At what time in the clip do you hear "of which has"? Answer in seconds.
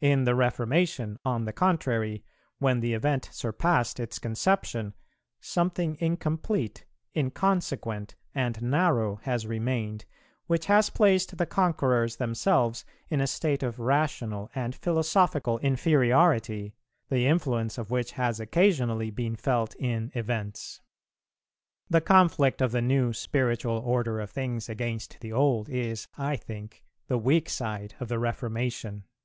17.76-18.38